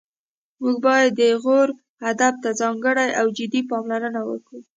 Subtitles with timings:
[0.61, 1.69] موږ باید د غور
[2.11, 4.59] ادب ته ځانګړې او جدي پاملرنه وکړو